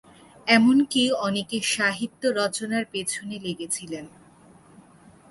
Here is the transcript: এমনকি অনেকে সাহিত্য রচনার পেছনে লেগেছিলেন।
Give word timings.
এমনকি 0.47 1.03
অনেকে 1.19 1.57
সাহিত্য 1.67 2.21
রচনার 2.39 2.85
পেছনে 2.91 3.35
লেগেছিলেন। 3.39 4.05